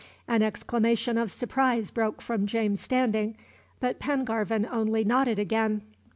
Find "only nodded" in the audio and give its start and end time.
4.65-5.37